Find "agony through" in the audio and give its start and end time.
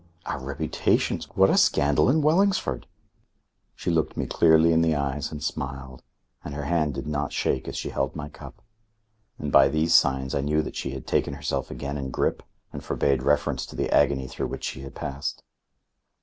13.93-14.47